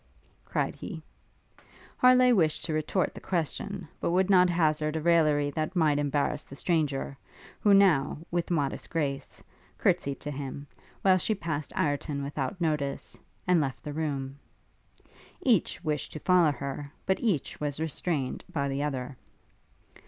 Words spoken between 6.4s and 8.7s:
the stranger, who now, with